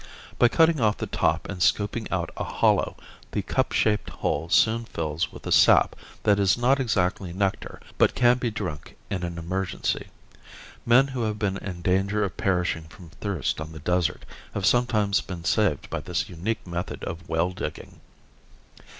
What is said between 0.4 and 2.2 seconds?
cutting off the top and scooping